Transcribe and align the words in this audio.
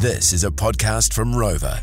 This 0.00 0.32
is 0.32 0.44
a 0.44 0.50
podcast 0.52 1.12
from 1.12 1.32
Rova. 1.32 1.82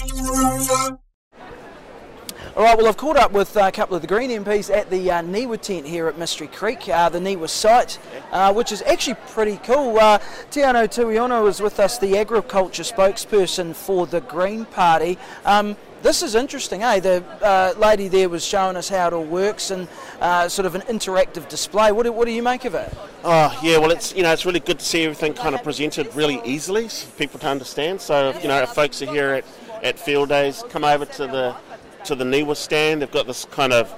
All 2.56 2.64
right, 2.64 2.78
well, 2.78 2.88
I've 2.88 2.96
caught 2.96 3.18
up 3.18 3.34
with 3.34 3.58
uh, 3.58 3.66
a 3.68 3.72
couple 3.74 3.94
of 3.98 4.02
the 4.02 4.08
Green 4.08 4.30
MPs 4.30 4.74
at 4.74 4.90
the 4.90 5.12
uh, 5.12 5.22
Niwa 5.22 5.60
tent 5.60 5.86
here 5.86 6.08
at 6.08 6.18
Mystery 6.18 6.48
Creek, 6.48 6.88
uh, 6.88 7.10
the 7.10 7.20
Niwa 7.20 7.50
site, 7.50 8.00
uh, 8.32 8.54
which 8.54 8.72
is 8.72 8.82
actually 8.84 9.18
pretty 9.28 9.58
cool. 9.58 10.00
Uh, 10.00 10.20
Teanau 10.50 10.88
Tuiono 10.88 11.46
is 11.50 11.60
with 11.60 11.78
us, 11.82 11.98
the 11.98 12.18
agriculture 12.18 12.84
spokesperson 12.84 13.76
for 13.76 14.08
the 14.08 14.22
Green 14.22 14.64
Party. 14.64 15.18
Um, 15.44 15.76
this 16.06 16.22
is 16.22 16.36
interesting, 16.36 16.84
eh? 16.84 17.00
The 17.00 17.24
uh, 17.42 17.74
lady 17.80 18.08
there 18.08 18.30
was 18.30 18.46
showing 18.46 18.78
us 18.78 18.88
how 18.88 19.08
it 19.08 19.14
all 19.14 19.24
works 19.24 19.72
and 19.72 19.88
uh, 20.22 20.48
sort 20.48 20.68
of 20.68 20.76
an 20.76 20.82
interactive 20.82 21.50
display. 21.50 21.92
What 21.92 22.04
do, 22.04 22.12
what 22.12 22.26
do 22.26 22.32
you 22.32 22.44
make 22.44 22.64
of 22.64 22.76
it? 22.76 22.94
Oh 23.24 23.60
yeah, 23.64 23.80
well 23.80 23.90
it's 23.90 24.14
you 24.14 24.22
know 24.22 24.32
it's 24.32 24.46
really 24.46 24.60
good 24.60 24.78
to 24.78 24.86
see 24.86 25.04
everything 25.04 25.34
kind 25.34 25.56
of 25.56 25.64
presented 25.64 26.16
really 26.16 26.40
easily 26.46 26.88
for 26.88 27.12
people 27.18 27.40
to 27.40 27.48
understand. 27.48 28.00
So 28.02 28.38
you 28.40 28.48
know 28.48 28.62
if 28.62 28.70
folks 28.70 29.02
are 29.02 29.08
here 29.08 29.30
at, 29.30 29.46
at 29.84 29.98
Fieldays, 29.98 30.64
come 30.70 30.84
over 30.84 31.06
to 31.06 31.26
the 31.26 31.56
to 32.04 32.14
the 32.14 32.24
Niwa 32.24 32.56
stand. 32.56 33.02
They've 33.02 33.12
got 33.12 33.26
this 33.26 33.46
kind 33.46 33.74
of 33.74 33.92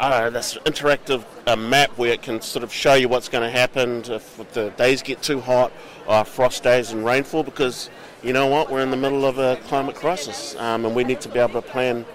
I 0.00 0.30
this 0.30 0.56
interactive 0.64 1.24
uh, 1.46 1.56
map 1.56 1.90
where 1.98 2.12
it 2.12 2.22
can 2.22 2.40
sort 2.40 2.62
of 2.62 2.72
show 2.72 2.94
you 2.94 3.08
what's 3.08 3.28
going 3.28 3.42
to 3.42 3.50
happen 3.50 4.04
if 4.04 4.52
the 4.52 4.70
days 4.70 5.02
get 5.02 5.22
too 5.22 5.40
hot, 5.40 5.72
or 6.06 6.24
frost 6.24 6.62
days 6.62 6.92
and 6.92 7.04
rainfall. 7.04 7.42
Because 7.42 7.90
you 8.22 8.32
know 8.32 8.46
what, 8.46 8.70
we're 8.70 8.80
in 8.80 8.90
the 8.90 8.96
middle 8.96 9.24
of 9.24 9.38
a 9.38 9.56
climate 9.66 9.96
crisis, 9.96 10.54
um, 10.56 10.84
and 10.84 10.94
we 10.94 11.02
need 11.02 11.20
to 11.22 11.28
be 11.28 11.40
able 11.40 11.60
to 11.60 11.68
plan 11.68 12.06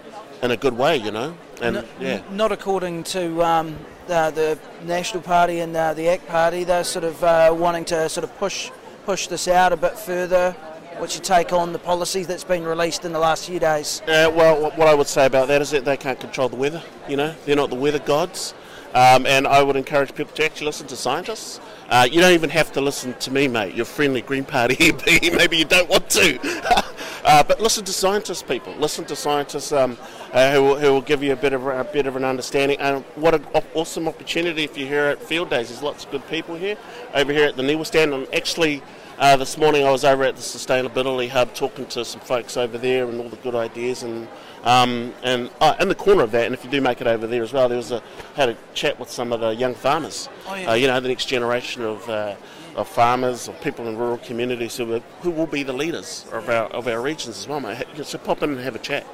in 0.42 0.52
a 0.52 0.58
good 0.58 0.78
way. 0.78 0.96
You 0.96 1.12
know, 1.12 1.38
and 1.62 1.78
N- 1.78 1.86
yeah. 2.00 2.22
Not 2.32 2.54
according 2.54 3.04
to 3.06 3.44
um, 3.44 3.76
uh, 4.08 4.32
the 4.32 4.58
National 4.86 5.22
Party 5.22 5.60
and 5.60 5.76
uh, 5.76 5.94
the 5.94 6.08
ACT 6.08 6.28
Party. 6.28 6.64
They're 6.64 6.86
sort 6.86 7.04
of 7.04 7.22
uh, 7.22 7.54
wanting 7.54 7.84
to 7.86 8.08
sort 8.08 8.24
of 8.24 8.38
push 8.38 8.72
push 9.06 9.28
this 9.28 9.50
out 9.50 9.74
a 9.74 9.78
bit 9.78 10.00
further. 10.00 10.56
What's 10.98 11.16
your 11.16 11.24
take 11.24 11.52
on 11.52 11.74
the 11.74 11.80
policy 11.80 12.24
that's 12.24 12.44
been 12.44 12.64
released 12.64 13.04
in 13.04 13.14
the 13.14 13.20
last 13.20 13.48
few 13.48 13.60
days? 13.60 14.02
Uh, 14.04 14.32
well, 14.34 14.72
what- 14.72 14.88
I 14.88 14.94
would 14.94 15.08
say 15.08 15.26
about 15.26 15.48
that 15.48 15.62
is 15.62 15.72
that 15.72 15.86
they 15.86 15.98
can't 15.98 16.20
control 16.20 16.50
the 16.50 16.56
weather. 16.56 16.82
You 17.08 17.18
know, 17.18 17.36
they're 17.46 17.56
not 17.56 17.70
the 17.70 17.76
weather 17.76 18.00
gods. 18.00 18.54
Um, 18.94 19.26
and 19.26 19.48
I 19.48 19.64
would 19.64 19.76
encourage 19.76 20.14
people 20.14 20.36
to 20.36 20.46
actually 20.46 20.68
listen 20.68 20.86
to 20.88 20.96
scientists. 20.96 21.60
Uh, 21.90 22.08
you 22.10 22.22
don't 22.22 22.34
even 22.34 22.52
have 22.52 22.72
to 22.74 22.82
listen 22.82 23.16
to 23.16 23.32
me, 23.32 23.48
mate. 23.48 23.74
Your 23.74 23.86
friendly 23.86 24.22
Green 24.22 24.46
Party 24.46 24.76
MP. 24.80 25.36
Maybe 25.36 25.58
you 25.58 25.66
don't 25.66 25.90
want 25.90 26.10
to. 26.12 26.40
uh, 27.26 27.44
but 27.44 27.60
listen 27.60 27.84
to 27.86 27.92
scientists, 27.92 28.44
people. 28.44 28.74
Listen 28.76 29.04
to 29.06 29.16
scientists 29.16 29.72
um, 29.72 29.98
uh, 30.32 30.52
who, 30.52 30.62
will, 30.62 30.76
who 30.78 30.94
will 30.94 31.02
give 31.02 31.24
you 31.24 31.34
a 31.34 31.36
bit 31.36 31.54
of 31.54 31.66
a 31.66 31.84
bit 31.86 32.06
of 32.06 32.16
an 32.16 32.24
understanding. 32.24 32.80
And 32.80 33.04
what 33.16 33.34
an 33.34 33.44
awesome 33.74 34.08
opportunity 34.08 34.64
if 34.64 34.78
you're 34.78 34.88
here 34.88 35.06
at 35.06 35.24
Fieldays. 35.24 35.70
There's 35.70 35.82
lots 35.82 36.06
of 36.06 36.12
good 36.12 36.28
people 36.28 36.56
here 36.56 36.78
over 37.16 37.34
here 37.34 37.48
at 37.48 37.58
the 37.58 37.64
Niwa 37.64 37.88
stand. 37.88 38.14
And 38.14 38.32
actually, 38.34 38.84
uh, 39.18 39.38
this 39.38 39.58
morning 39.58 39.86
I 39.86 39.92
was 39.92 40.04
over 40.04 40.24
at 40.24 40.36
the 40.36 40.42
Sustainability 40.42 41.30
Hub 41.30 41.54
talking 41.54 41.86
to 41.88 42.04
some 42.04 42.22
folks 42.22 42.58
over 42.58 42.78
there 42.78 43.08
and 43.08 43.20
all 43.20 43.30
the 43.30 43.38
good 43.38 43.56
ideas 43.56 44.04
and 44.04 44.28
um, 44.64 45.14
and 45.24 45.50
uh, 45.60 45.76
in 45.80 45.90
the 45.90 45.96
corner 45.96 46.24
of 46.24 46.32
that. 46.32 46.46
And 46.46 46.54
if 46.54 46.64
you 46.64 46.72
do 46.72 46.80
make 46.80 47.02
it 47.02 47.08
over 47.08 47.28
there 47.28 47.44
as 47.44 47.52
well, 47.52 47.68
there 47.68 47.78
was 47.78 47.92
a 47.92 48.02
had 48.36 48.50
a 48.50 48.58
chat 48.74 49.00
with 49.00 49.10
some 49.10 49.34
of 49.34 49.42
the 49.42 49.50
young 49.50 49.76
farmers. 49.76 50.30
Oh, 50.48 50.56
yeah. 50.56 50.72
uh, 50.72 50.74
you 50.74 50.88
know, 50.88 51.00
the 51.00 51.10
next 51.10 51.26
generation 51.26 51.84
of. 51.84 52.10
Uh, 52.10 52.36
of 52.76 52.88
farmers, 52.88 53.48
of 53.48 53.62
people 53.62 53.88
in 53.88 53.96
rural 53.96 54.18
communities 54.18 54.78
who, 54.78 54.96
are, 54.96 55.02
who 55.22 55.30
will 55.30 55.46
be 55.46 55.62
the 55.62 55.72
leaders 55.72 56.26
of 56.32 56.50
our, 56.50 56.66
of 56.70 56.88
our 56.88 57.00
regions 57.00 57.38
as 57.38 57.48
well, 57.48 57.60
mate. 57.60 57.86
So 58.02 58.18
pop 58.18 58.42
in 58.42 58.50
and 58.50 58.60
have 58.62 58.74
a 58.74 58.80
chat. 58.80 59.06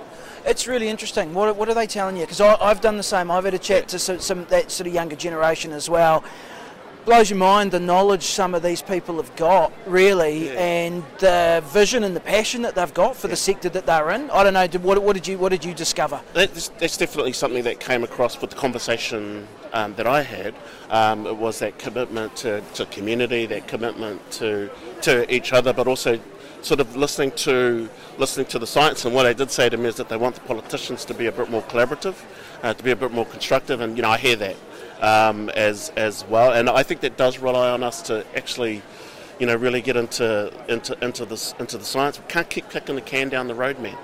It's 0.46 0.66
really 0.66 0.88
interesting. 0.88 1.34
What, 1.34 1.54
what 1.58 1.68
are 1.68 1.74
they 1.74 1.86
telling 1.86 2.16
you? 2.16 2.22
Because 2.22 2.40
I've 2.40 2.80
done 2.80 2.96
the 2.96 3.04
same. 3.04 3.30
I've 3.30 3.44
had 3.44 3.54
a 3.54 3.60
chat 3.60 3.90
to 3.90 4.00
some, 4.00 4.20
some 4.20 4.46
that 4.46 4.72
sort 4.72 4.88
of 4.88 4.94
younger 4.94 5.18
generation 5.18 5.74
as 5.74 5.90
well. 5.90 6.24
Blows 7.06 7.30
your 7.30 7.40
mind 7.40 7.72
the 7.72 7.80
knowledge 7.80 8.24
some 8.24 8.54
of 8.54 8.62
these 8.62 8.82
people 8.82 9.16
have 9.18 9.36
got, 9.36 9.72
really, 9.88 10.48
Yeah. 10.48 10.60
and 10.60 11.04
the 11.20 11.64
vision 11.68 12.04
and 12.04 12.16
the 12.16 12.20
passion 12.20 12.62
that 12.64 12.76
they've 12.76 12.94
got 12.94 13.16
for 13.16 13.28
the 13.28 13.36
sector 13.36 13.70
that 13.70 13.86
they're 13.86 14.12
in. 14.12 14.30
I 14.30 14.44
don't 14.44 14.54
know. 14.54 14.68
Did, 14.68 14.84
what, 14.84 15.02
what 15.02 15.14
did 15.14 15.28
you 15.28 15.38
What 15.38 15.50
did 15.50 15.64
you 15.66 15.74
discover? 15.74 16.20
That's, 16.34 16.70
that's 16.78 16.98
definitely 16.98 17.34
something 17.34 17.64
that 17.64 17.80
came 17.80 18.04
across 18.04 18.40
with 18.40 18.52
the 18.52 18.56
conversation 18.58 19.48
um, 19.74 19.96
that 19.96 20.08
I 20.08 20.22
had. 20.22 20.54
Um, 20.90 21.26
it 21.26 21.36
was 21.36 21.60
that 21.60 21.80
commitment 21.80 22.36
to, 22.38 22.62
to 22.76 22.86
community, 22.88 23.46
that 23.48 23.68
commitment 23.68 24.30
to 24.34 24.70
to 25.02 25.34
each 25.34 25.54
other, 25.54 25.72
but 25.72 25.88
also 25.88 26.20
sort 26.62 26.82
of 26.82 26.96
listening 26.98 27.32
to 27.32 27.90
listening 28.18 28.46
to 28.48 28.60
the 28.60 28.68
science. 28.68 29.06
And 29.06 29.16
what 29.16 29.24
they 29.24 29.34
did 29.34 29.50
say 29.50 29.70
to 29.70 29.78
me 29.78 29.86
is 29.88 29.96
that 29.96 30.10
they 30.10 30.18
want 30.18 30.36
the 30.36 30.42
politicians 30.42 31.06
to 31.06 31.14
be 31.14 31.28
a 31.28 31.32
bit 31.32 31.50
more 31.50 31.62
collaborative, 31.64 32.16
uh, 32.62 32.74
to 32.74 32.84
be 32.84 32.92
a 32.92 32.96
bit 32.96 33.12
more 33.12 33.26
constructive. 33.26 33.80
And 33.82 33.96
you 33.96 34.04
know, 34.04 34.10
I 34.10 34.18
hear 34.18 34.36
that 34.36 34.56
um, 35.02 35.50
as 35.50 35.92
as 35.96 36.26
well. 36.26 36.54
And 36.54 36.70
I 36.70 36.84
think 36.84 37.02
that 37.02 37.18
does 37.18 37.40
rely 37.40 37.70
on 37.70 37.84
us 37.84 38.02
to 38.04 38.26
actually. 38.36 38.82
You 39.40 39.46
know, 39.46 39.56
really 39.56 39.82
get 39.82 39.96
into 39.96 40.52
into 40.68 40.98
into 41.02 41.24
this 41.24 41.56
into 41.60 41.78
the 41.78 41.86
science. 41.86 42.20
We 42.20 42.26
can't 42.28 42.50
keep 42.50 42.70
kicking 42.70 42.96
the 42.96 43.02
can 43.02 43.30
down 43.30 43.48
the 43.48 43.56
road, 43.56 43.80
man. 43.80 43.98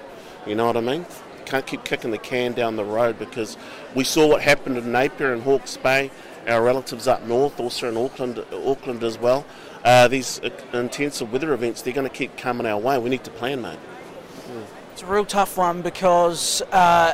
You 0.47 0.55
know 0.55 0.65
what 0.67 0.77
I 0.77 0.79
mean? 0.79 1.05
Can't 1.45 1.67
keep 1.67 1.83
kicking 1.83 2.11
the 2.11 2.17
can 2.17 2.53
down 2.53 2.77
the 2.77 2.85
road 2.85 3.19
because 3.19 3.57
we 3.93 4.05
saw 4.05 4.27
what 4.27 4.41
happened 4.41 4.77
in 4.77 4.93
Napier 4.93 5.33
and 5.33 5.43
Hawke's 5.43 5.75
Bay. 5.75 6.09
Our 6.47 6.63
relatives 6.63 7.05
up 7.07 7.23
north, 7.25 7.59
also 7.59 7.89
in 7.89 7.97
Auckland, 7.97 8.45
Auckland 8.53 9.03
as 9.03 9.17
well. 9.17 9.45
Uh, 9.83 10.07
these 10.07 10.39
intensive 10.73 11.31
weather 11.33 11.53
events, 11.53 11.81
they're 11.81 11.93
going 11.93 12.07
to 12.07 12.13
keep 12.13 12.37
coming 12.37 12.65
our 12.65 12.79
way. 12.79 12.97
We 12.97 13.09
need 13.09 13.23
to 13.25 13.31
plan, 13.31 13.61
mate. 13.61 13.79
It's 14.93 15.01
a 15.01 15.05
real 15.05 15.25
tough 15.25 15.57
one 15.57 15.81
because 15.81 16.61
uh, 16.71 17.13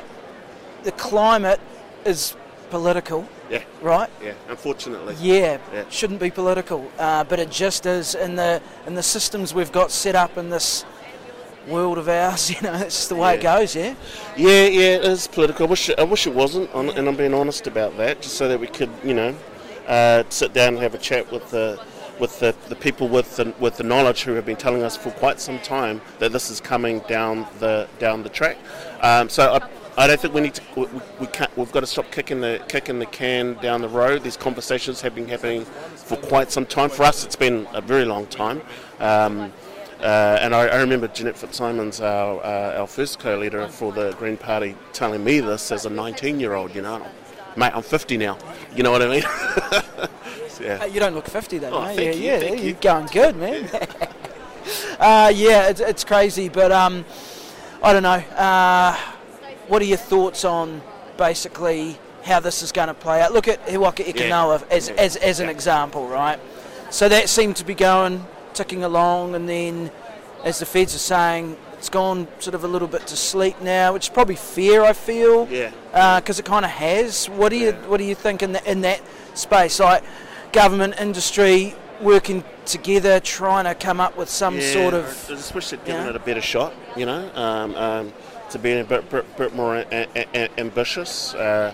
the 0.83 0.91
climate 0.91 1.59
is 2.05 2.35
political, 2.69 3.27
Yeah, 3.51 3.63
right? 3.81 4.09
yeah. 4.23 4.31
Unfortunately. 4.50 5.16
Yeah, 5.19 5.57
Yeah. 5.73 5.84
shouldn't 5.89 6.19
be 6.22 6.31
political, 6.31 6.89
uh, 6.97 7.23
but 7.25 7.38
it 7.39 7.51
just 7.51 7.85
is 7.85 8.16
in 8.16 8.35
the 8.38 8.62
in 8.88 8.95
the 8.95 9.03
systems 9.03 9.53
we've 9.53 9.72
got 9.72 9.91
set 9.91 10.16
up 10.16 10.38
in 10.38 10.50
this 10.50 10.85
world 11.67 11.97
of 11.97 12.07
ours. 12.07 12.50
You 12.56 12.61
know, 12.61 12.73
it's 12.75 12.95
just 12.95 13.09
the 13.09 13.16
way 13.16 13.35
it 13.35 13.41
goes. 13.41 13.75
Yeah. 13.75 13.94
Yeah, 14.38 14.66
yeah, 14.67 14.95
it 14.97 15.03
is 15.06 15.28
political. 15.28 15.67
I 15.67 15.69
wish 15.69 15.90
it, 15.90 16.00
I 16.00 16.03
wish 16.03 16.25
it 16.28 16.34
wasn't, 16.34 16.73
on- 16.73 16.90
and 16.91 17.07
I'm 17.07 17.16
being 17.17 17.34
honest 17.34 17.67
about 17.67 17.97
that, 17.97 18.22
just 18.22 18.35
so 18.35 18.47
that 18.47 18.59
we 18.59 18.67
could, 18.67 18.90
you 19.03 19.13
know, 19.13 19.35
uh, 19.88 20.23
sit 20.29 20.53
down 20.53 20.69
and 20.75 20.84
have 20.84 20.95
a 20.95 20.97
chat 20.97 21.29
with 21.31 21.50
the 21.51 21.78
with 22.19 22.40
the, 22.40 22.53
the 22.69 22.75
people 22.75 23.07
with 23.09 23.35
the, 23.38 23.51
with 23.59 23.78
the 23.78 23.84
knowledge 23.84 24.22
who 24.22 24.34
have 24.34 24.45
been 24.45 24.56
telling 24.56 24.84
us 24.84 24.95
for 24.95 25.09
quite 25.09 25.40
some 25.41 25.57
time 25.59 26.00
that 26.19 26.31
this 26.31 26.51
is 26.51 26.61
coming 26.61 27.00
down 27.07 27.47
the 27.59 27.88
down 28.00 28.22
the 28.22 28.29
track. 28.29 28.57
Um, 29.01 29.28
so 29.28 29.53
I, 29.53 29.67
I 29.97 30.07
don't 30.07 30.19
think 30.19 30.34
we 30.34 30.41
need 30.41 30.53
to 30.56 30.62
we, 30.75 30.85
we 31.19 31.28
can't 31.28 31.56
we've 31.57 31.72
got 31.72 31.81
to 31.81 31.85
stop 31.88 32.09
kicking 32.12 32.40
the 32.40 32.63
kicking 32.69 33.00
the 33.00 33.06
can 33.06 33.56
down 33.56 33.81
the 33.81 33.90
road. 33.90 34.24
These 34.24 34.38
conversations 34.38 35.02
have 35.02 35.13
been 35.13 35.28
happening 35.28 35.66
for 35.96 36.16
quite 36.18 36.52
some 36.52 36.66
time. 36.66 36.90
For 36.90 37.03
us, 37.03 37.25
it's 37.25 37.35
been 37.35 37.68
a 37.74 37.81
very 37.81 38.06
long 38.06 38.25
time. 38.28 38.62
Um, 39.00 39.52
uh, 40.00 40.40
and 40.41 40.56
I, 40.56 40.68
I 40.68 40.79
remember 40.81 41.07
Jeanette 41.07 41.38
Fitzsimons, 41.38 42.02
our, 42.02 42.44
uh, 42.44 42.79
our 42.79 42.88
first 42.88 43.19
co-leader 43.19 43.68
for 43.68 43.91
the 43.91 44.13
Green 44.13 44.35
Party, 44.35 44.75
telling 44.94 45.24
me 45.24 45.41
this 45.41 45.72
as 45.72 45.85
a 45.85 45.90
19-year-old. 45.91 46.73
You 46.73 46.81
know, 46.81 47.06
mate, 47.56 47.72
I'm 47.75 47.84
50 47.84 48.18
now. 48.18 48.38
You 48.75 48.81
know 48.81 48.91
what 48.91 49.03
I 49.03 49.08
mean? 49.09 49.23
Uh, 49.25 50.08
yeah. 50.62 50.85
You 50.85 51.00
don't 51.00 51.13
look 51.13 51.28
50 51.28 51.59
though, 51.59 51.69
Oh, 51.72 51.90
yeah, 51.91 52.12
you, 52.12 52.22
yeah, 52.23 52.40
you're 52.40 52.56
you. 52.56 52.73
going 52.73 53.06
good, 53.08 53.35
man. 53.35 53.66
uh, 55.00 55.31
yeah, 55.35 55.69
it's, 55.69 55.81
it's 55.81 56.03
crazy, 56.03 56.50
but 56.50 56.72
um, 56.72 57.06
I 57.84 57.94
don't 57.94 58.03
know. 58.03 58.23
Uh, 59.71 59.73
what 59.73 59.81
are 59.81 59.85
your 59.85 59.97
thoughts 59.97 60.43
on 60.45 60.81
basically 61.17 61.97
how 62.23 62.39
this 62.39 62.61
is 62.61 62.71
going 62.71 62.87
to 62.87 62.93
play 62.93 63.21
out? 63.21 63.33
Look 63.33 63.47
at 63.47 63.67
He 63.69 63.77
Waka 63.77 64.07
Eke 64.07 64.29
Noa 64.29 64.61
as, 64.69 64.89
Yeah. 64.89 64.95
as, 64.95 65.15
as 65.17 65.39
an 65.39 65.45
Yeah. 65.45 65.51
example, 65.51 66.07
right? 66.07 66.39
So 66.89 67.07
that 67.09 67.29
seemed 67.29 67.55
to 67.57 67.65
be 67.65 67.73
going, 67.73 68.25
ticking 68.53 68.83
along, 68.83 69.33
and 69.35 69.47
then, 69.47 69.91
as 70.43 70.59
the 70.59 70.65
feds 70.65 70.93
are 70.93 70.99
saying, 70.99 71.55
it's 71.77 71.89
gone 71.89 72.27
sort 72.39 72.53
of 72.53 72.63
a 72.63 72.67
little 72.67 72.87
bit 72.87 73.07
to 73.07 73.15
sleep 73.15 73.61
now, 73.61 73.93
which 73.93 74.05
is 74.07 74.09
probably 74.09 74.35
fair, 74.35 74.83
I 74.83 74.93
feel 74.93 75.47
Yeah. 75.49 75.71
because 76.19 76.37
it 76.37 76.45
kind 76.45 76.65
of 76.65 76.71
has. 76.71 77.27
What 77.27 77.49
do 77.49 77.55
you 77.57 77.67
Yeah. 77.69 77.87
What 77.87 77.97
do 77.97 78.03
you 78.03 78.15
think 78.15 78.43
in, 78.43 78.51
the, 78.51 78.69
in 78.71 78.81
that 78.81 78.99
space? 79.33 79.79
Like 79.79 80.03
government, 80.51 80.95
industry 80.99 81.75
working 82.01 82.44
together, 82.66 83.19
trying 83.19 83.66
to 83.66 83.75
come 83.75 84.00
up 84.00 84.17
with 84.17 84.29
some 84.29 84.56
Yeah, 84.57 84.73
sort 84.73 84.94
I 84.94 84.97
of. 84.97 85.25
just 85.28 85.53
wish 85.56 85.69
they'd 85.69 85.84
given 85.85 86.03
Yeah. 86.03 86.09
it 86.12 86.16
a 86.16 86.19
better 86.19 86.41
shot, 86.41 86.73
you 86.96 87.05
know, 87.05 87.29
um, 87.35 87.75
um, 87.75 88.14
to 88.49 88.59
be 88.59 88.73
a 88.73 88.84
bit, 88.84 89.09
bit, 89.09 89.37
bit 89.37 89.55
more 89.55 89.78
a, 89.78 89.85
a, 90.16 90.25
a- 90.34 90.59
ambitious. 90.59 91.34
Uh, 91.34 91.73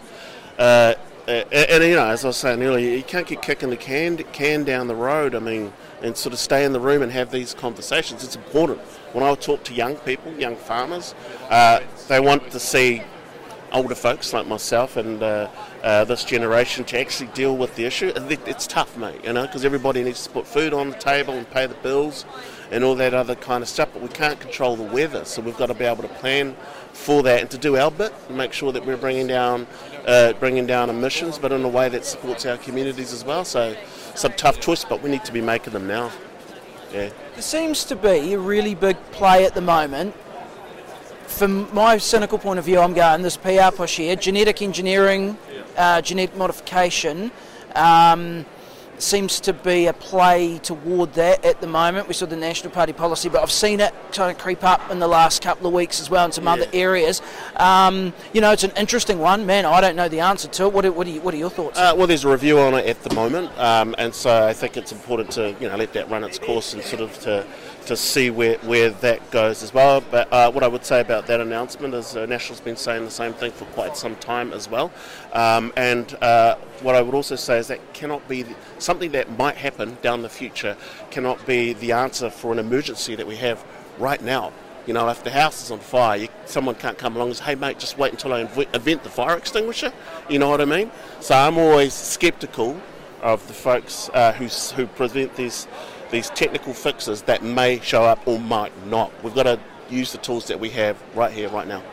uh, 0.60 0.94
and, 1.28 1.46
and, 1.54 1.84
you 1.84 1.96
know, 1.96 2.08
as 2.08 2.24
I 2.24 2.28
was 2.30 2.38
saying 2.38 2.62
earlier, 2.64 2.96
you 2.96 3.04
can't 3.04 3.28
keep 3.28 3.42
kicking 3.42 3.70
the 3.70 3.76
can 3.78 4.18
can 4.32 4.64
down 4.64 4.88
the 4.88 4.96
road. 4.96 5.36
I 5.36 5.40
mean, 5.40 5.74
and 6.02 6.16
sort 6.16 6.32
of 6.32 6.40
stay 6.40 6.64
in 6.64 6.72
the 6.74 6.80
room 6.80 7.02
and 7.02 7.12
have 7.12 7.32
these 7.32 7.54
conversations. 7.54 8.24
It's 8.24 8.36
important. 8.36 8.80
When 9.14 9.24
I 9.26 9.34
talk 9.36 9.64
to 9.66 9.74
young 9.74 9.96
people, 9.98 10.32
young 10.34 10.56
farmers, 10.56 11.16
uh, 11.50 11.80
they 12.08 12.20
want 12.20 12.50
to 12.52 12.60
see 12.60 13.02
older 13.78 13.94
folks 13.96 14.34
like 14.34 14.48
myself 14.48 14.98
and 14.98 15.22
uh, 15.22 15.48
uh, 15.84 16.04
this 16.06 16.24
generation 16.24 16.84
to 16.84 17.00
actually 17.00 17.30
deal 17.34 17.56
with 17.56 17.76
the 17.76 17.86
issue. 17.86 18.08
It- 18.16 18.40
It's 18.48 18.66
tough, 18.66 18.98
mate, 18.98 19.24
you 19.24 19.32
know, 19.34 19.44
because 19.44 19.64
everybody 19.64 20.04
needs 20.04 20.24
to 20.24 20.30
put 20.32 20.48
food 20.48 20.74
on 20.74 20.90
the 20.90 20.96
table 20.98 21.36
and 21.36 21.50
pay 21.52 21.68
the 21.68 21.76
bills 21.76 22.26
and 22.72 22.84
all 22.84 22.96
that 22.96 23.14
other 23.14 23.36
kind 23.36 23.62
of 23.62 23.70
stuff. 23.70 23.90
But 23.94 24.02
we 24.02 24.08
can't 24.10 24.40
control 24.40 24.76
the 24.76 24.84
weather, 24.84 25.26
so 25.26 25.42
we've 25.44 25.58
got 25.58 25.68
to 25.68 25.76
be 25.76 25.86
able 25.86 26.02
to 26.02 26.10
plan 26.10 26.56
for 26.92 27.22
that 27.24 27.42
and 27.42 27.50
to 27.52 27.58
do 27.60 27.78
our 27.78 27.92
bit 27.92 28.12
and 28.28 28.36
make 28.38 28.52
sure 28.52 28.72
that 28.72 28.84
we're 28.84 28.98
bringing 28.98 29.28
down, 29.28 29.68
uh, 30.08 30.34
bringing 30.34 30.66
down 30.66 30.90
emissions, 30.90 31.38
but 31.38 31.52
in 31.52 31.64
a 31.64 31.68
way 31.70 31.88
that 31.88 32.04
supports 32.04 32.46
our 32.48 32.58
communities 32.58 33.14
as 33.14 33.24
well. 33.24 33.46
So, 33.46 33.76
some 34.16 34.32
tough 34.34 34.60
choice, 34.60 34.84
but 34.84 35.04
we 35.04 35.12
need 35.12 35.24
to 35.26 35.32
be 35.32 35.42
making 35.42 35.74
them 35.74 35.86
now. 35.88 36.10
Yeah. 36.92 37.10
There 37.34 37.42
seems 37.44 37.84
to 37.86 37.96
be 37.96 38.34
a 38.34 38.40
really 38.40 38.74
big 38.74 38.98
play 39.12 39.46
at 39.46 39.54
the 39.54 39.62
moment. 39.62 40.16
From 41.28 41.74
my 41.74 41.98
cynical 41.98 42.38
point 42.40 42.58
of 42.58 42.66
view, 42.66 42.80
I'm 42.80 42.94
going 42.94 43.22
this 43.22 43.38
PR 43.38 43.70
push 43.76 43.98
here 43.98 44.16
genetic 44.16 44.62
engineering, 44.62 45.38
uh, 45.76 46.02
genetic 46.02 46.36
modification. 46.36 47.32
Um, 47.76 48.46
seems 48.98 49.40
to 49.42 49.54
be 49.54 49.86
a 49.86 49.94
play 49.94 50.58
toward 50.58 51.14
that 51.14 51.46
at 51.46 51.62
the 51.62 51.68
moment. 51.68 52.08
We 52.08 52.16
saw 52.16 52.26
the 52.26 52.36
National 52.36 52.72
Party 52.72 52.94
policy, 52.94 53.30
but 53.30 53.44
I've 53.44 53.52
seen 53.52 53.80
it 53.80 53.94
kind 54.12 54.32
of 54.32 54.40
creep 54.42 54.64
up 54.64 54.90
in 54.90 54.98
the 54.98 55.08
last 55.08 55.44
couple 55.44 55.68
of 55.68 55.74
weeks 55.74 56.00
as 56.02 56.10
well 56.10 56.26
in 56.26 56.32
some 56.32 56.46
Yeah. 56.46 56.54
other 56.54 56.66
areas. 56.74 57.22
Um, 57.58 58.12
you 58.34 58.42
know, 58.42 58.52
it's 58.52 58.64
an 58.64 58.72
interesting 58.76 59.20
one. 59.20 59.46
Man, 59.46 59.66
I 59.66 59.82
don't 59.82 59.96
know 59.96 60.08
the 60.10 60.22
answer 60.22 60.48
to 60.48 60.64
it. 60.64 60.74
What 60.74 60.84
are, 60.84 60.92
what 60.92 61.06
are, 61.06 61.12
you, 61.12 61.22
what 61.22 61.36
are 61.36 61.38
your 61.38 61.52
thoughts? 61.52 61.78
Uh, 61.78 61.94
well, 61.96 62.08
there's 62.08 62.24
a 62.26 62.30
review 62.30 62.58
on 62.60 62.74
it 62.74 62.88
at 62.88 63.04
the 63.04 63.14
moment, 63.14 63.56
um, 63.60 63.94
and 64.00 64.16
so 64.16 64.48
I 64.48 64.54
think 64.54 64.78
it's 64.78 64.92
important 64.92 65.30
to 65.34 65.56
you 65.60 65.70
know 65.70 65.76
let 65.76 65.94
that 65.94 66.10
run 66.10 66.24
its 66.24 66.40
course 66.40 66.74
and 66.74 66.82
sort 66.82 67.04
of 67.04 67.20
to 67.20 67.46
to 67.88 67.98
see 67.98 68.30
where, 68.30 68.58
where 68.60 68.90
that 68.90 69.32
goes 69.32 69.64
as 69.64 69.74
well. 69.74 70.02
But 70.02 70.32
uh, 70.32 70.52
what 70.52 70.64
I 70.64 70.68
would 70.68 70.86
say 70.86 71.02
about 71.02 71.28
that 71.28 71.40
announcement 71.42 71.94
is 71.94 72.16
uh, 72.16 72.26
National's 72.26 72.62
been 72.62 72.78
saying 72.78 73.04
the 73.06 73.12
same 73.12 73.34
thing 73.34 73.52
for 73.52 73.66
quite 73.66 73.98
some 73.98 74.16
time 74.18 74.54
as 74.54 74.70
well. 74.70 74.92
Um, 75.34 75.74
and 75.76 76.14
uh, 76.22 76.56
what 76.82 76.96
I 76.96 77.02
would 77.02 77.16
also 77.16 77.36
say 77.36 77.58
is 77.58 77.68
that 77.68 77.94
cannot 77.94 78.28
be 78.28 78.46
something 78.80 79.12
that 79.12 79.38
might 79.38 79.56
happen 79.56 79.98
down 80.02 80.22
the 80.22 80.30
future 80.30 80.78
cannot 81.12 81.46
be 81.46 81.74
the 81.74 81.92
answer 81.94 82.30
for 82.30 82.52
an 82.52 82.60
emergency 82.60 83.16
that 83.16 83.26
we 83.26 83.38
have 83.38 83.64
right 83.98 84.22
now. 84.22 84.54
You 84.86 84.94
know, 84.94 85.10
if 85.10 85.22
the 85.24 85.32
house 85.32 85.64
is 85.64 85.72
on 85.72 85.80
fire, 85.80 86.18
you, 86.18 86.28
someone 86.46 86.76
can't 86.76 86.98
come 86.98 87.18
along 87.18 87.30
and 87.30 87.38
say, 87.38 87.44
hey, 87.44 87.56
mate, 87.56 87.78
just 87.78 87.98
wait 87.98 88.14
until 88.14 88.32
I 88.34 88.46
inv- 88.46 88.74
invent 88.74 89.04
the 89.04 89.10
fire 89.10 89.36
extinguisher. 89.36 89.92
You 90.30 90.40
know 90.40 90.50
what 90.50 90.62
I 90.62 90.66
mean? 90.66 90.92
So 91.20 91.36
I'm 91.36 91.58
always 91.58 91.94
sceptical 91.94 92.80
of 93.22 93.46
the 93.48 93.54
folks 93.54 94.10
uh, 94.14 94.32
who, 94.34 94.46
who 94.76 94.88
present 94.88 95.36
these, 95.36 95.68
these 96.12 96.30
technical 96.32 96.74
fixes 96.74 97.22
that 97.24 97.44
may 97.44 97.80
show 97.80 98.04
up 98.04 98.28
or 98.28 98.40
might 98.40 98.72
not. 98.88 99.12
We've 99.24 99.36
got 99.36 99.44
to 99.44 99.60
use 99.90 100.12
the 100.12 100.18
tools 100.18 100.48
that 100.48 100.60
we 100.60 100.70
have 100.72 101.02
right 101.16 101.32
here, 101.32 101.50
right 101.50 101.68
now. 101.68 101.84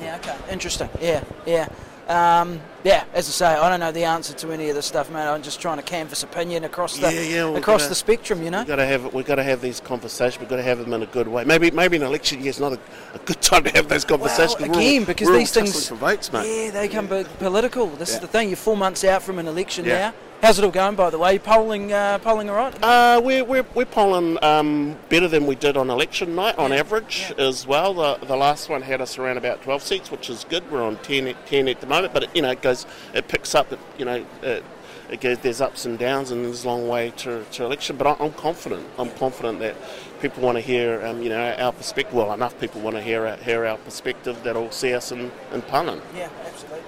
Yeah, 0.00 0.16
okay. 0.16 0.36
Interesting. 0.50 0.88
Yeah, 1.00 1.24
yeah. 1.46 1.68
Um, 2.08 2.60
yeah, 2.82 3.04
as 3.12 3.28
I 3.28 3.32
say, 3.32 3.46
I 3.46 3.68
don't 3.68 3.80
know 3.80 3.92
the 3.92 4.04
answer 4.04 4.32
to 4.34 4.52
any 4.52 4.68
of 4.70 4.74
this 4.74 4.86
stuff, 4.86 5.10
man. 5.10 5.28
I'm 5.28 5.42
just 5.42 5.60
trying 5.60 5.76
to 5.76 5.82
canvass 5.82 6.22
opinion 6.22 6.64
across 6.64 6.96
the 6.98 7.12
Yeah, 7.12 7.20
yeah, 7.20 7.48
across 7.58 7.82
gotta- 7.82 7.88
the 7.90 7.94
spectrum, 7.94 8.42
you 8.42 8.50
know. 8.50 8.58
We've 8.60 8.68
got 8.68 8.76
to 8.76 8.86
have 8.86 9.12
we've 9.12 9.26
got 9.26 9.34
to 9.36 9.42
have 9.42 9.60
these 9.60 9.80
conversations. 9.80 10.40
We've 10.40 10.48
got 10.48 10.56
to 10.56 10.62
have 10.62 10.78
them 10.78 10.92
in 10.92 11.02
a 11.02 11.06
good 11.06 11.28
way. 11.28 11.44
Maybe 11.44 11.70
maybe 11.70 11.96
an 11.96 12.02
election 12.04 12.40
year 12.40 12.50
is 12.50 12.60
not 12.60 12.72
a, 12.72 12.78
a 13.14 13.18
good 13.24 13.40
time 13.42 13.64
to 13.64 13.70
have 13.70 13.88
those 13.88 14.04
conversations. 14.04 14.58
Well, 14.60 14.68
We're 14.70 14.74
all- 14.76 14.80
again, 14.80 15.04
because 15.04 15.28
these 15.30 15.52
things, 15.52 15.88
for 15.88 15.94
votes, 15.96 16.32
mate. 16.32 16.64
yeah, 16.66 16.70
they 16.70 16.88
come 16.88 17.06
po- 17.08 17.24
political. 17.38 17.86
This 17.86 18.14
is 18.14 18.20
the 18.20 18.26
thing. 18.26 18.48
You're 18.48 18.56
four 18.56 18.76
months 18.76 19.04
out 19.04 19.22
from 19.22 19.38
an 19.38 19.46
election 19.46 19.84
Yeah. 19.84 19.98
now. 20.10 20.14
How's 20.42 20.58
it 20.58 20.64
all 20.64 20.70
going, 20.70 20.94
by 20.96 21.10
the 21.10 21.18
way? 21.18 21.38
Polling, 21.38 21.92
uh, 21.92 22.16
polling, 22.20 22.48
all 22.48 22.56
right? 22.56 22.74
Uh, 22.82 23.20
we're, 23.22 23.44
we're, 23.44 23.66
we're 23.74 23.84
polling 23.84 24.42
um, 24.42 24.96
better 25.10 25.28
than 25.28 25.44
we 25.46 25.54
did 25.54 25.76
on 25.76 25.90
election 25.90 26.34
night 26.34 26.56
on 26.56 26.70
Yeah, 26.70 26.78
average 26.78 27.34
yeah. 27.36 27.44
as 27.44 27.66
well. 27.66 27.92
The, 27.92 28.24
the 28.26 28.36
last 28.38 28.70
one 28.70 28.80
had 28.80 29.02
us 29.02 29.18
around 29.18 29.36
about 29.36 29.62
12 29.62 29.82
seats, 29.82 30.10
which 30.10 30.30
is 30.30 30.46
good. 30.48 30.62
We're 30.72 30.82
on 30.82 30.96
10, 31.02 31.26
at- 31.26 31.46
10 31.46 31.68
at 31.68 31.82
the 31.82 31.86
moment, 31.86 32.14
but 32.14 32.22
it, 32.22 32.30
you 32.34 32.40
know 32.40 32.52
it 32.52 32.62
goes, 32.70 32.86
it 33.14 33.28
picks 33.28 33.54
up. 33.54 33.72
It, 33.72 33.78
you 33.98 34.04
know, 34.04 34.24
it, 34.42 34.64
it 35.10 35.20
goes, 35.20 35.38
there's 35.38 35.60
ups 35.60 35.86
and 35.86 35.98
downs, 35.98 36.30
and 36.30 36.44
there's 36.44 36.64
a 36.64 36.68
long 36.68 36.88
way 36.88 37.10
to, 37.18 37.44
to 37.44 37.64
election. 37.64 37.96
But 37.96 38.06
I, 38.06 38.24
I'm 38.24 38.32
confident. 38.32 38.86
I'm 38.98 39.10
confident 39.12 39.58
that 39.60 39.76
people 40.20 40.42
want 40.42 40.56
to 40.56 40.62
hear, 40.62 41.04
um, 41.04 41.22
you 41.22 41.28
know, 41.28 41.52
our 41.58 41.72
perspective. 41.72 42.14
Well, 42.14 42.32
enough 42.32 42.58
people 42.60 42.80
want 42.80 42.96
to 42.96 43.02
hear 43.02 43.26
our, 43.26 43.36
hear 43.38 43.66
our 43.66 43.78
perspective 43.78 44.40
that'll 44.44 44.70
see 44.70 44.94
us 44.94 45.12
in, 45.12 45.32
in 45.52 45.62
Punnan. 45.62 46.00
Yeah, 46.14 46.28
absolutely. 46.46 46.80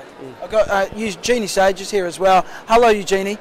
I've 0.43 0.51
got 0.51 0.69
uh, 0.69 0.89
Eugenie 0.95 1.49
Sage 1.49 1.81
is 1.81 1.91
here 1.91 2.07
as 2.07 2.19
well. 2.21 2.45
Hello, 2.69 2.89
Eugenie. 2.89 3.39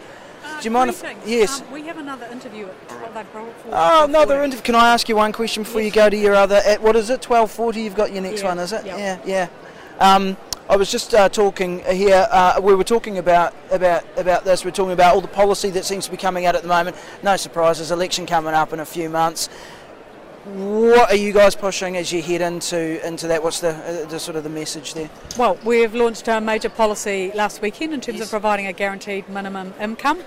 Do 0.60 0.66
you 0.66 0.72
mind 0.72 0.90
if- 0.90 1.04
yes. 1.26 1.62
Um, 1.62 1.72
we 1.72 1.84
have 1.84 1.98
another 1.98 2.28
interview 2.28 2.68
at 2.68 3.14
they 3.14 3.24
brought 3.32 3.54
forward. 3.58 3.74
Oh, 3.74 4.06
another 4.06 4.42
interview. 4.44 4.64
Can 4.64 4.76
I 4.76 4.94
ask 4.94 5.10
you 5.10 5.16
one 5.16 5.32
question 5.32 5.64
before 5.64 5.82
you 5.82 5.92
go 5.92 6.10
to 6.10 6.18
your 6.18 6.34
other? 6.34 6.62
At 6.66 6.82
what 6.82 6.96
is 6.96 7.10
it? 7.10 7.22
Twelve 7.22 7.52
forty. 7.52 7.82
You've 7.82 7.96
got 7.96 8.12
your 8.14 8.22
next 8.22 8.42
Yeah, 8.42 8.48
one, 8.48 8.60
is 8.60 8.72
it? 8.72 8.86
yeah. 8.86 9.20
Yeah, 9.26 9.48
yeah. 10.00 10.16
Um, 10.16 10.38
I 10.70 10.78
was 10.78 10.92
just 10.92 11.14
uh, 11.14 11.28
talking 11.28 11.84
here. 11.86 12.28
Uh, 12.32 12.60
we 12.64 12.76
were 12.76 12.84
talking 12.84 13.18
about 13.18 13.54
about 13.72 14.06
about 14.18 14.46
this. 14.46 14.64
We're 14.64 14.72
talking 14.72 14.94
about 14.94 15.14
all 15.14 15.22
the 15.22 15.28
policy 15.28 15.70
that 15.72 15.86
seems 15.86 16.06
to 16.06 16.12
be 16.12 16.18
coming 16.18 16.46
out 16.46 16.56
at 16.56 16.62
the 16.62 16.68
moment. 16.68 16.96
No 17.24 17.36
surprises. 17.36 17.92
Election 17.92 18.26
coming 18.26 18.54
up 18.54 18.72
in 18.72 18.80
a 18.80 18.86
few 18.86 19.10
months. 19.10 19.50
What 20.46 21.12
are 21.12 21.16
you 21.16 21.34
guys 21.34 21.56
pushing 21.56 21.98
as 21.98 22.12
you 22.12 22.20
head 22.24 22.42
into 22.42 23.06
into 23.06 23.28
that? 23.28 23.44
What's 23.44 23.60
the, 23.60 23.76
uh, 23.76 24.06
the 24.08 24.20
sort 24.20 24.36
of 24.36 24.44
the 24.44 24.50
message 24.50 24.96
there? 24.96 25.08
Well, 25.38 25.60
we've 25.64 25.94
launched 25.94 26.28
a 26.28 26.42
major 26.42 26.70
policy 26.70 27.32
last 27.36 27.62
weekend 27.62 27.94
in 27.94 28.02
terms 28.02 28.18
Yes. 28.18 28.26
of 28.28 28.32
providing 28.32 28.66
a 28.66 28.74
guaranteed 28.74 29.30
minimum 29.30 29.76
income 29.80 30.20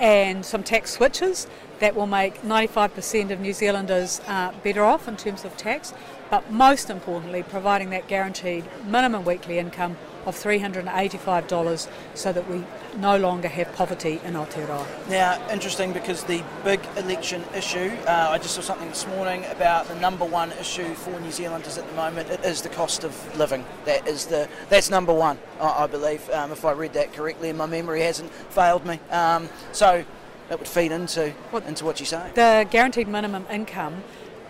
and 0.00 0.44
some 0.44 0.64
tax 0.64 0.90
switches 0.90 1.46
that 1.78 1.94
will 1.94 2.08
make 2.08 2.42
95% 2.42 3.30
of 3.30 3.38
New 3.38 3.52
Zealanders 3.52 4.20
uh, 4.26 4.50
better 4.64 4.82
off 4.84 5.06
in 5.06 5.16
terms 5.16 5.44
of 5.44 5.56
tax, 5.56 5.94
but 6.30 6.50
most 6.50 6.90
importantly, 6.90 7.44
providing 7.44 7.90
that 7.90 8.08
guaranteed 8.08 8.64
minimum 8.84 9.24
weekly 9.24 9.58
income 9.60 9.96
of 10.30 10.36
$385 10.36 11.88
so 12.14 12.32
that 12.32 12.48
we 12.48 12.64
no 12.96 13.16
longer 13.16 13.48
have 13.48 13.72
poverty 13.74 14.20
in 14.24 14.34
Aotearoa. 14.34 14.86
Now, 15.08 15.38
interesting 15.50 15.92
because 15.92 16.24
the 16.24 16.42
big 16.64 16.80
election 16.96 17.44
issue, 17.54 17.90
uh, 18.06 18.28
I 18.30 18.38
just 18.38 18.54
saw 18.54 18.62
something 18.62 18.88
this 18.88 19.06
morning 19.08 19.44
about 19.46 19.88
the 19.88 19.96
number 19.96 20.24
one 20.24 20.52
issue 20.52 20.94
for 20.94 21.18
New 21.20 21.32
Zealanders 21.32 21.76
at 21.76 21.86
the 21.86 21.94
moment. 21.94 22.30
It 22.30 22.44
is 22.44 22.62
the 22.62 22.68
cost 22.68 23.04
of 23.04 23.12
living. 23.36 23.64
That 23.84 24.06
is 24.06 24.26
the 24.26 24.48
that's 24.68 24.88
number 24.88 25.12
one, 25.12 25.38
I, 25.60 25.84
I 25.84 25.86
believe, 25.86 26.28
um, 26.30 26.52
if 26.52 26.64
I 26.64 26.72
read 26.72 26.94
that 26.94 27.12
correctly, 27.12 27.48
and 27.48 27.58
my 27.58 27.66
memory 27.66 28.02
hasn't 28.02 28.32
failed 28.32 28.86
me. 28.86 29.00
Um, 29.10 29.48
so 29.72 30.04
that 30.48 30.58
would 30.58 30.68
feed 30.68 30.92
into 30.92 31.34
into 31.66 31.84
what 31.84 32.00
you 32.00 32.06
say. 32.06 32.30
The 32.34 32.66
guaranteed 32.70 33.08
minimum 33.08 33.46
income 33.50 34.02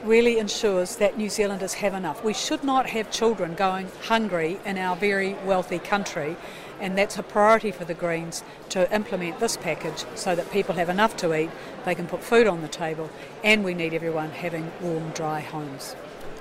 really 0.05 0.39
ensures 0.39 0.97
that 0.97 1.19
New 1.19 1.29
Zealanders 1.29 1.75
have 1.75 1.95
enough. 1.95 2.25
We 2.25 2.33
should 2.33 2.65
not 2.65 2.87
have 2.87 3.11
children 3.11 3.55
going 3.55 3.89
hungry 4.05 4.59
in 4.65 4.79
our 4.79 4.97
very 4.97 5.35
wealthy 5.45 5.79
country, 5.79 6.37
and 6.81 6.97
that's 6.97 7.19
a 7.19 7.23
priority 7.23 7.71
for 7.71 7.85
the 7.85 7.95
Greens 7.95 8.43
to 8.71 8.93
implement 8.95 9.41
this 9.41 9.57
package 9.57 10.05
so 10.15 10.35
that 10.35 10.51
people 10.51 10.75
have 10.77 10.89
enough 10.89 11.17
to 11.19 11.35
eat, 11.35 11.51
they 11.85 11.95
can 11.95 12.07
put 12.07 12.23
food 12.23 12.47
on 12.47 12.63
the 12.63 12.69
table, 12.69 13.11
and 13.45 13.65
we 13.65 13.75
need 13.75 13.93
everyone 13.93 14.31
having 14.31 14.73
warm, 14.81 15.11
dry 15.11 15.41
homes. 15.41 15.95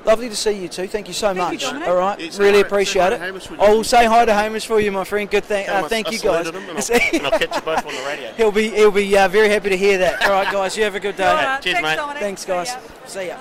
Lovely 0.05 0.29
to 0.29 0.35
see 0.35 0.51
you 0.51 0.67
too. 0.69 0.87
Thank 0.87 1.07
you 1.07 1.13
so 1.13 1.27
Thank 1.33 1.37
much. 1.37 1.61
Dominic. 1.61 1.87
All 1.87 1.95
right, 1.95 2.19
Yeah, 2.19 2.29
really 2.39 2.61
hi- 2.61 2.67
appreciate 2.67 3.13
it. 3.13 3.19
Hamish, 3.19 3.47
I'll 3.59 3.83
say 3.83 4.05
hi 4.05 4.25
to 4.25 4.33
Hamish 4.33 4.65
for 4.65 4.79
you, 4.79 4.91
my 4.91 5.03
friend. 5.03 5.29
Good 5.29 5.43
thing. 5.43 5.67
Uh, 5.69 5.79
him 5.79 5.85
I- 5.85 5.87
thank 5.89 6.07
I 6.07 6.11
you 6.11 6.19
guys. 6.19 6.47
him 6.47 6.55
and 6.55 6.63
I'll, 6.69 6.99
and 7.13 7.25
I'll 7.27 7.31
catch 7.39 7.55
you 7.55 7.61
both 7.61 7.85
on 7.85 7.93
the 7.93 8.03
radio. 8.07 8.31
he'll 8.37 8.51
be 8.51 8.69
he'll 8.69 8.91
be 8.91 9.17
uh, 9.17 9.27
very 9.27 9.49
happy 9.49 9.69
to 9.69 9.77
hear 9.77 9.97
that. 9.99 10.21
All 10.23 10.31
right, 10.31 10.51
guys. 10.51 10.77
You 10.77 10.83
have 10.85 10.95
a 10.95 10.99
good 10.99 11.15
day. 11.17 11.25
All 11.27 11.35
right, 11.35 11.61
cheers, 11.61 11.73
thanks, 11.75 11.89
mate. 11.89 11.95
Dominic. 11.97 12.21
Thanks, 12.21 12.41
See 12.41 12.47
guys. 12.47 12.67
ya. 12.69 12.79
See 13.05 13.27
ya. 13.27 13.37